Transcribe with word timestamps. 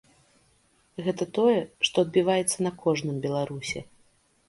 Гэта 1.09 1.27
тое, 1.39 1.59
што 1.89 1.95
адбіваецца 2.07 2.57
на 2.71 2.75
кожным 2.83 3.25
беларусе. 3.31 3.89